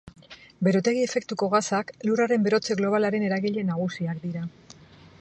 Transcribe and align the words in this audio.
Berotegi-efektuko 0.67 1.51
gasak 1.51 1.93
Lurraren 2.09 2.49
berotze 2.49 2.81
globalaren 2.83 3.27
eragile 3.31 3.67
nagusiak 3.73 4.29
dira. 4.29 4.47